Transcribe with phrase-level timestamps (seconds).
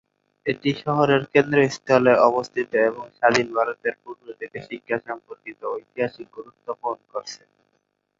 [0.45, 7.41] এটি শহরের কেন্দ্রস্থলে অবস্থিত এবং স্বাধীন ভারতের পূর্ব থেকে শিক্ষা সম্পর্কিত ঐতিহাসিক গুরুত্ব বহন করছে।